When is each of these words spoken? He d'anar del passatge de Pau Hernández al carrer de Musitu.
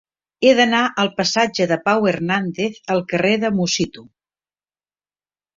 He 0.45 0.53
d'anar 0.59 0.79
del 0.99 1.11
passatge 1.19 1.67
de 1.73 1.77
Pau 1.83 2.09
Hernández 2.13 2.81
al 2.95 3.05
carrer 3.13 3.37
de 3.45 3.55
Musitu. 3.61 4.07